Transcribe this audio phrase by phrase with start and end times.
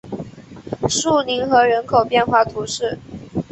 [0.89, 2.97] 树林河人口变化图示